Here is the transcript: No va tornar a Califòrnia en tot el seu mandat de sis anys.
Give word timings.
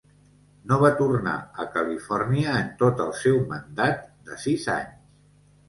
No 0.69 0.79
va 0.83 0.89
tornar 1.01 1.33
a 1.65 1.65
Califòrnia 1.75 2.57
en 2.63 2.73
tot 2.81 3.05
el 3.07 3.13
seu 3.21 3.39
mandat 3.55 4.03
de 4.33 4.43
sis 4.49 4.69
anys. 4.81 5.01